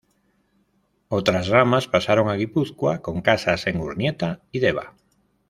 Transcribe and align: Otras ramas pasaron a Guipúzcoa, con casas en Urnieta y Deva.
Otras 1.09 1.47
ramas 1.49 1.87
pasaron 1.87 2.27
a 2.27 2.33
Guipúzcoa, 2.33 3.03
con 3.03 3.21
casas 3.21 3.67
en 3.67 3.79
Urnieta 3.79 4.41
y 4.51 4.57
Deva. 4.59 4.95